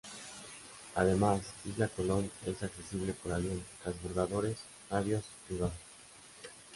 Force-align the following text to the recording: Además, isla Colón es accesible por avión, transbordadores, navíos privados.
Además, 0.95 1.41
isla 1.63 1.87
Colón 1.89 2.31
es 2.47 2.63
accesible 2.63 3.13
por 3.13 3.33
avión, 3.33 3.63
transbordadores, 3.83 4.57
navíos 4.89 5.23
privados. 5.47 5.75